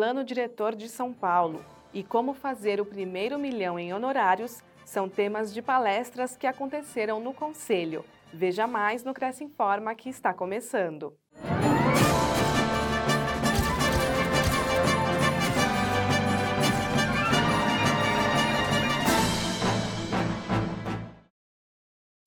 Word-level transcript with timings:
Plano 0.00 0.24
Diretor 0.24 0.74
de 0.74 0.88
São 0.88 1.12
Paulo 1.12 1.62
e 1.92 2.02
como 2.02 2.32
fazer 2.32 2.80
o 2.80 2.86
primeiro 2.86 3.38
milhão 3.38 3.78
em 3.78 3.92
honorários 3.92 4.62
são 4.82 5.10
temas 5.10 5.52
de 5.52 5.60
palestras 5.60 6.38
que 6.38 6.46
aconteceram 6.46 7.20
no 7.20 7.34
Conselho. 7.34 8.02
Veja 8.32 8.66
mais 8.66 9.04
no 9.04 9.12
Cresce 9.12 9.44
Informa 9.44 9.94
que 9.94 10.08
está 10.08 10.32
começando. 10.32 11.14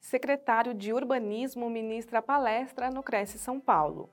Secretário 0.00 0.74
de 0.74 0.92
Urbanismo 0.92 1.70
ministra 1.70 2.20
palestra 2.20 2.90
no 2.90 3.00
Cresce 3.00 3.38
São 3.38 3.60
Paulo. 3.60 4.10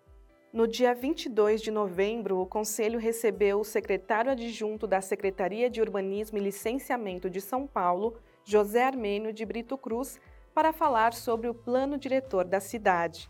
No 0.53 0.65
dia 0.65 0.95
22 0.95 1.61
de 1.61 1.69
novembro, 1.69 2.39
o 2.39 2.45
Conselho 2.45 2.97
recebeu 2.97 3.59
o 3.59 3.65
secretário 3.65 4.31
adjunto 4.31 4.87
da 4.87 5.01
Secretaria 5.01 5.69
de 5.69 5.81
Urbanismo 5.81 6.37
e 6.37 6.41
Licenciamento 6.41 7.29
de 7.29 7.41
São 7.41 7.67
Paulo, 7.67 8.17
José 8.45 8.81
Armênio 8.81 9.33
de 9.33 9.45
Brito 9.45 9.77
Cruz, 9.77 10.17
para 10.53 10.71
falar 10.71 11.13
sobre 11.13 11.49
o 11.49 11.53
plano 11.53 11.97
diretor 11.97 12.45
da 12.45 12.61
cidade. 12.61 13.29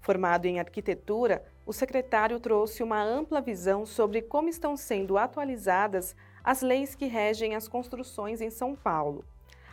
Formado 0.00 0.46
em 0.46 0.58
arquitetura, 0.58 1.44
o 1.64 1.72
secretário 1.72 2.40
trouxe 2.40 2.82
uma 2.82 3.00
ampla 3.00 3.40
visão 3.40 3.86
sobre 3.86 4.20
como 4.20 4.48
estão 4.48 4.76
sendo 4.76 5.16
atualizadas 5.16 6.16
as 6.42 6.62
leis 6.62 6.96
que 6.96 7.06
regem 7.06 7.54
as 7.54 7.68
construções 7.68 8.40
em 8.40 8.50
São 8.50 8.74
Paulo. 8.74 9.24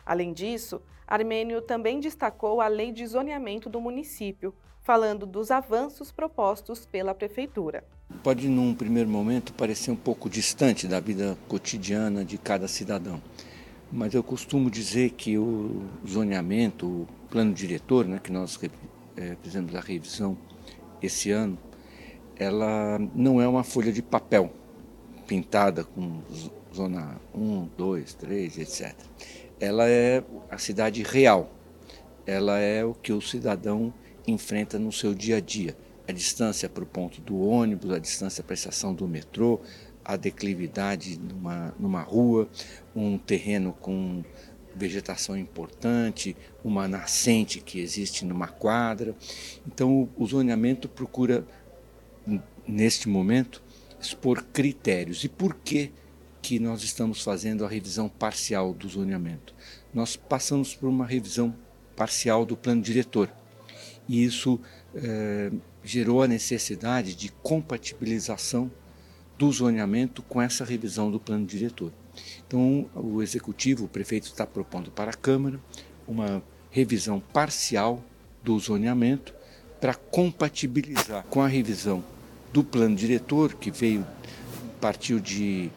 Além 0.05 0.31
disso, 0.31 0.79
Armênio 1.07 1.59
também 1.59 1.99
destacou 1.99 2.61
a 2.61 2.67
lei 2.67 2.91
de 2.91 3.05
zoneamento 3.07 3.67
do 3.67 3.81
município, 3.81 4.53
falando 4.83 5.25
dos 5.25 5.51
avanços 5.51 6.11
propostos 6.11 6.85
pela 6.85 7.13
prefeitura. 7.13 7.83
Pode, 8.21 8.47
num 8.47 8.75
primeiro 8.75 9.09
momento, 9.09 9.53
parecer 9.53 9.91
um 9.91 9.95
pouco 9.95 10.29
distante 10.29 10.87
da 10.87 10.99
vida 10.99 11.37
cotidiana 11.47 12.23
de 12.23 12.37
cada 12.37 12.67
cidadão, 12.67 13.21
mas 13.91 14.13
eu 14.13 14.23
costumo 14.23 14.69
dizer 14.69 15.11
que 15.11 15.37
o 15.37 15.83
zoneamento, 16.07 16.85
o 16.85 17.07
plano 17.29 17.53
diretor, 17.53 18.05
né, 18.05 18.19
que 18.23 18.31
nós 18.31 18.59
é, 19.17 19.35
fizemos 19.41 19.73
a 19.75 19.79
revisão 19.79 20.37
esse 21.01 21.31
ano, 21.31 21.57
ela 22.35 22.99
não 23.15 23.41
é 23.41 23.47
uma 23.47 23.63
folha 23.63 23.91
de 23.91 24.01
papel 24.01 24.51
pintada 25.25 25.83
com 25.83 26.21
zona 26.73 27.19
1, 27.33 27.69
2, 27.77 28.13
3, 28.15 28.57
etc 28.59 28.95
ela 29.63 29.87
é 29.87 30.21
a 30.51 30.57
cidade 30.57 31.03
real. 31.03 31.49
Ela 32.25 32.59
é 32.59 32.83
o 32.83 32.93
que 32.93 33.13
o 33.13 33.21
cidadão 33.21 33.93
enfrenta 34.27 34.79
no 34.79 34.91
seu 34.91 35.13
dia 35.13 35.37
a 35.37 35.39
dia. 35.39 35.75
A 36.07 36.11
distância 36.11 36.67
para 36.67 36.83
o 36.83 36.87
ponto 36.87 37.21
do 37.21 37.39
ônibus, 37.39 37.91
a 37.91 37.99
distância 37.99 38.43
para 38.43 38.53
a 38.53 38.55
estação 38.55 38.93
do 38.93 39.07
metrô, 39.07 39.61
a 40.03 40.15
declividade 40.15 41.17
numa, 41.17 41.73
numa 41.79 42.01
rua, 42.01 42.49
um 42.95 43.17
terreno 43.17 43.73
com 43.79 44.23
vegetação 44.75 45.37
importante, 45.37 46.35
uma 46.63 46.87
nascente 46.87 47.61
que 47.61 47.79
existe 47.79 48.25
numa 48.25 48.47
quadra. 48.47 49.15
Então, 49.65 50.09
o 50.17 50.25
zoneamento 50.25 50.89
procura, 50.89 51.45
neste 52.67 53.07
momento, 53.07 53.63
expor 54.01 54.43
critérios. 54.51 55.23
E 55.23 55.29
por 55.29 55.55
que 55.55 55.91
que 56.41 56.59
nós 56.59 56.83
estamos 56.83 57.23
fazendo 57.23 57.63
a 57.63 57.69
revisão 57.69 58.09
parcial 58.09 58.73
do 58.73 58.89
zoneamento. 58.89 59.55
Nós 59.93 60.17
passamos 60.17 60.75
por 60.75 60.89
uma 60.89 61.05
revisão 61.05 61.55
parcial 61.95 62.45
do 62.45 62.57
plano 62.57 62.81
diretor 62.81 63.31
e 64.07 64.23
isso 64.23 64.59
eh, 64.95 65.51
gerou 65.83 66.21
a 66.21 66.27
necessidade 66.27 67.15
de 67.15 67.29
compatibilização 67.41 68.71
do 69.37 69.51
zoneamento 69.51 70.21
com 70.23 70.41
essa 70.41 70.63
revisão 70.63 71.11
do 71.11 71.19
plano 71.19 71.45
diretor. 71.45 71.91
Então, 72.47 72.89
o 72.93 73.21
executivo, 73.21 73.85
o 73.85 73.87
prefeito 73.87 74.27
está 74.27 74.45
propondo 74.45 74.91
para 74.91 75.11
a 75.11 75.15
Câmara 75.15 75.59
uma 76.07 76.43
revisão 76.69 77.19
parcial 77.19 78.03
do 78.43 78.57
zoneamento 78.59 79.33
para 79.79 79.93
compatibilizar 79.93 81.23
com 81.29 81.41
a 81.41 81.47
revisão 81.47 82.03
do 82.51 82.63
plano 82.63 82.95
diretor 82.95 83.55
que 83.55 83.71
veio 83.71 84.05
partiu 84.79 85.19
de 85.19 85.71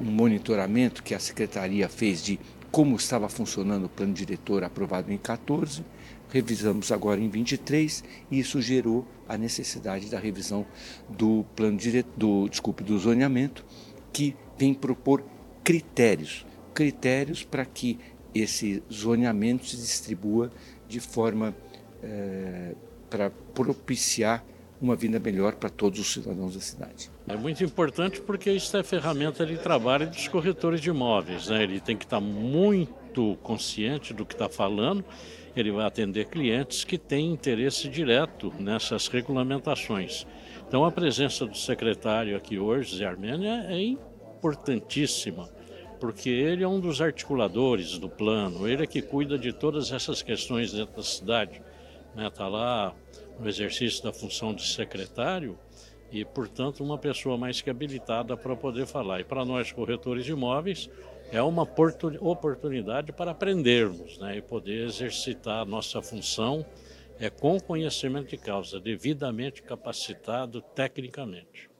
um 0.00 0.04
monitoramento 0.04 1.02
que 1.02 1.14
a 1.14 1.18
secretaria 1.18 1.88
fez 1.88 2.22
de 2.22 2.38
como 2.72 2.96
estava 2.96 3.28
funcionando 3.28 3.84
o 3.84 3.88
plano 3.88 4.14
diretor 4.14 4.64
aprovado 4.64 5.12
em 5.12 5.18
14, 5.18 5.84
revisamos 6.30 6.90
agora 6.90 7.20
em 7.20 7.28
23 7.28 8.02
e 8.30 8.40
isso 8.40 8.62
gerou 8.62 9.06
a 9.28 9.36
necessidade 9.36 10.08
da 10.08 10.18
revisão 10.18 10.66
do 11.06 11.44
plano 11.54 11.76
diretor, 11.76 12.10
do, 12.16 12.48
desculpe, 12.48 12.82
do 12.82 12.98
zoneamento, 12.98 13.62
que 14.10 14.34
vem 14.58 14.72
propor 14.72 15.22
critérios, 15.62 16.46
critérios 16.72 17.44
para 17.44 17.66
que 17.66 17.98
esse 18.34 18.82
zoneamento 18.90 19.66
se 19.66 19.76
distribua 19.76 20.50
de 20.88 20.98
forma 20.98 21.54
é, 22.02 22.74
para 23.10 23.28
propiciar 23.28 24.42
uma 24.82 24.96
vida 24.96 25.20
melhor 25.20 25.54
para 25.54 25.70
todos 25.70 26.00
os 26.00 26.12
cidadãos 26.12 26.54
da 26.54 26.60
cidade. 26.60 27.08
É 27.28 27.36
muito 27.36 27.62
importante 27.62 28.20
porque 28.20 28.50
isso 28.50 28.76
é 28.76 28.82
ferramenta 28.82 29.46
de 29.46 29.56
trabalho 29.56 30.10
dos 30.10 30.26
corretores 30.26 30.80
de 30.80 30.90
imóveis. 30.90 31.46
Né? 31.46 31.62
Ele 31.62 31.80
tem 31.80 31.96
que 31.96 32.04
estar 32.04 32.20
muito 32.20 33.38
consciente 33.44 34.12
do 34.12 34.26
que 34.26 34.34
está 34.34 34.48
falando. 34.48 35.04
Ele 35.54 35.70
vai 35.70 35.86
atender 35.86 36.26
clientes 36.26 36.82
que 36.82 36.98
têm 36.98 37.30
interesse 37.30 37.88
direto 37.88 38.52
nessas 38.58 39.06
regulamentações. 39.06 40.26
Então, 40.66 40.84
a 40.84 40.90
presença 40.90 41.46
do 41.46 41.56
secretário 41.56 42.36
aqui 42.36 42.58
hoje, 42.58 42.96
Zé 42.96 43.04
Armênia, 43.04 43.66
é 43.68 43.78
importantíssima, 43.80 45.48
porque 46.00 46.30
ele 46.30 46.64
é 46.64 46.68
um 46.68 46.80
dos 46.80 47.00
articuladores 47.00 47.98
do 47.98 48.08
plano, 48.08 48.66
ele 48.66 48.82
é 48.82 48.86
que 48.86 49.02
cuida 49.02 49.38
de 49.38 49.52
todas 49.52 49.92
essas 49.92 50.22
questões 50.22 50.72
dentro 50.72 50.96
da 50.96 51.02
cidade. 51.02 51.62
Está 52.08 52.22
né? 52.22 52.30
Tá 52.30 52.48
lá 52.48 52.94
no 53.42 53.48
exercício 53.48 54.02
da 54.02 54.12
função 54.12 54.54
de 54.54 54.64
secretário 54.64 55.58
e, 56.10 56.24
portanto, 56.24 56.84
uma 56.84 56.96
pessoa 56.96 57.36
mais 57.36 57.60
que 57.60 57.68
habilitada 57.68 58.36
para 58.36 58.54
poder 58.54 58.86
falar. 58.86 59.20
E 59.20 59.24
para 59.24 59.44
nós, 59.44 59.72
corretores 59.72 60.24
de 60.24 60.32
imóveis, 60.32 60.88
é 61.32 61.42
uma 61.42 61.62
oportunidade 62.20 63.12
para 63.12 63.30
aprendermos 63.30 64.18
né, 64.18 64.36
e 64.36 64.42
poder 64.42 64.86
exercitar 64.86 65.62
a 65.62 65.64
nossa 65.64 66.00
função 66.02 66.64
é, 67.18 67.30
com 67.30 67.58
conhecimento 67.58 68.28
de 68.28 68.36
causa, 68.36 68.78
devidamente 68.78 69.62
capacitado 69.62 70.60
tecnicamente. 70.60 71.70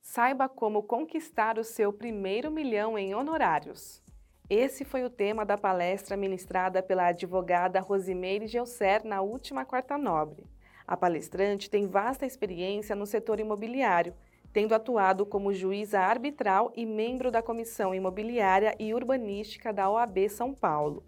Saiba 0.00 0.48
como 0.48 0.84
conquistar 0.84 1.58
o 1.58 1.64
seu 1.64 1.92
primeiro 1.92 2.50
milhão 2.50 2.96
em 2.96 3.14
honorários. 3.16 4.03
Esse 4.48 4.84
foi 4.84 5.02
o 5.02 5.08
tema 5.08 5.42
da 5.42 5.56
palestra 5.56 6.18
ministrada 6.18 6.82
pela 6.82 7.06
advogada 7.06 7.80
Rosimeire 7.80 8.46
Gelser 8.46 9.02
na 9.02 9.22
última 9.22 9.64
quarta 9.64 9.96
nobre. 9.96 10.44
A 10.86 10.94
palestrante 10.98 11.70
tem 11.70 11.86
vasta 11.86 12.26
experiência 12.26 12.94
no 12.94 13.06
setor 13.06 13.40
imobiliário, 13.40 14.14
tendo 14.52 14.74
atuado 14.74 15.24
como 15.24 15.54
juíza 15.54 15.98
arbitral 15.98 16.70
e 16.76 16.84
membro 16.84 17.30
da 17.30 17.40
Comissão 17.40 17.94
Imobiliária 17.94 18.76
e 18.78 18.92
Urbanística 18.92 19.72
da 19.72 19.88
OAB 19.88 20.28
São 20.28 20.52
Paulo. 20.52 21.02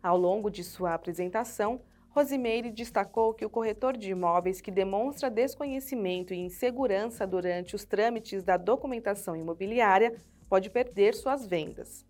Ao 0.00 0.16
longo 0.16 0.48
de 0.48 0.62
sua 0.62 0.94
apresentação, 0.94 1.80
Rosimeire 2.10 2.70
destacou 2.70 3.34
que 3.34 3.44
o 3.44 3.50
corretor 3.50 3.96
de 3.96 4.12
imóveis 4.12 4.60
que 4.60 4.70
demonstra 4.70 5.28
desconhecimento 5.28 6.32
e 6.32 6.38
insegurança 6.38 7.26
durante 7.26 7.74
os 7.74 7.84
trâmites 7.84 8.44
da 8.44 8.56
documentação 8.56 9.34
imobiliária 9.34 10.14
pode 10.48 10.70
perder 10.70 11.16
suas 11.16 11.44
vendas. 11.44 12.06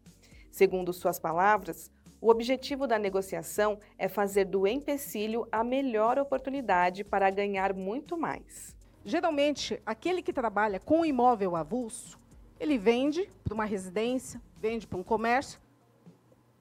Segundo 0.51 0.93
suas 0.93 1.19
palavras, 1.19 1.91
o 2.21 2.31
objetivo 2.31 2.87
da 2.87 2.99
negociação 2.99 3.79
é 3.97 4.09
fazer 4.09 4.45
do 4.45 4.67
empecilho 4.67 5.47
a 5.53 5.63
melhor 5.63 6.19
oportunidade 6.19 7.05
para 7.05 7.31
ganhar 7.31 7.73
muito 7.73 8.17
mais. 8.17 8.77
Geralmente, 9.05 9.81
aquele 9.87 10.21
que 10.21 10.33
trabalha 10.33 10.81
com 10.81 11.05
imóvel 11.05 11.55
avulso, 11.55 12.19
ele 12.59 12.77
vende 12.77 13.31
para 13.45 13.55
uma 13.55 13.65
residência, 13.65 14.43
vende 14.57 14.87
para 14.87 14.99
um 14.99 15.03
comércio. 15.05 15.61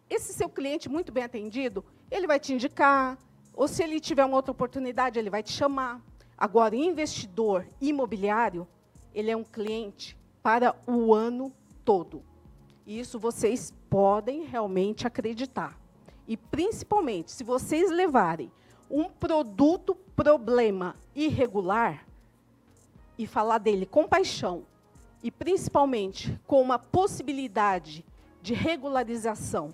Esse 0.10 0.32
seu 0.34 0.48
cliente 0.48 0.88
muito 0.88 1.12
bem 1.12 1.24
atendido, 1.24 1.84
ele 2.10 2.28
vai 2.28 2.40
te 2.40 2.54
indicar, 2.54 3.18
ou 3.54 3.68
se 3.68 3.84
ele 3.84 4.00
tiver 4.00 4.24
uma 4.24 4.38
outra 4.38 4.52
oportunidade, 4.52 5.18
ele 5.18 5.32
vai 5.32 5.42
te 5.42 5.52
chamar. 5.52 6.00
Agora, 6.38 6.76
investidor 6.76 7.68
imobiliário, 7.82 8.68
ele 9.12 9.32
é 9.32 9.36
um 9.36 9.44
cliente 9.44 10.16
para 10.44 10.76
o 10.86 11.14
ano 11.14 11.52
todo. 11.84 12.24
Isso 12.88 13.20
vocês 13.20 13.74
podem 13.90 14.46
realmente 14.46 15.06
acreditar. 15.06 15.78
E 16.26 16.38
principalmente, 16.38 17.34
se 17.34 17.44
vocês 17.44 17.92
levarem 17.92 18.50
um 18.90 19.10
produto 19.10 19.94
problema 20.16 20.96
irregular 21.14 22.08
e 23.18 23.28
falar 23.28 23.58
dele 23.58 23.86
com 23.86 24.08
paixão 24.08 24.64
e 25.22 25.30
principalmente 25.30 26.40
com 26.48 26.62
uma 26.62 26.80
possibilidade 26.80 28.06
de 28.42 28.54
regularização 28.54 29.74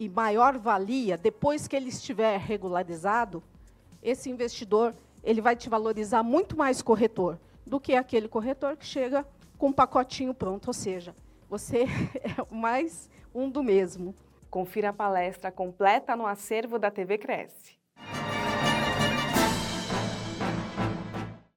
e 0.00 0.08
maior 0.08 0.58
valia 0.58 1.16
depois 1.16 1.68
que 1.68 1.76
ele 1.76 1.90
estiver 1.90 2.36
regularizado, 2.40 3.44
esse 4.02 4.28
investidor 4.28 4.92
ele 5.22 5.40
vai 5.40 5.54
te 5.54 5.68
valorizar 5.68 6.24
muito 6.24 6.56
mais 6.56 6.82
corretor 6.82 7.38
do 7.64 7.78
que 7.78 7.94
aquele 7.94 8.26
corretor 8.26 8.76
que 8.76 8.84
chega 8.84 9.24
com 9.56 9.68
um 9.68 9.72
pacotinho 9.72 10.34
pronto, 10.34 10.66
ou 10.66 10.74
seja, 10.74 11.14
você 11.48 11.84
é 12.22 12.54
mais 12.54 13.10
um 13.34 13.48
do 13.48 13.62
mesmo. 13.62 14.14
Confira 14.50 14.90
a 14.90 14.92
palestra 14.92 15.50
completa 15.50 16.14
no 16.16 16.26
acervo 16.26 16.78
da 16.78 16.90
TV 16.90 17.18
Cresce. 17.18 17.78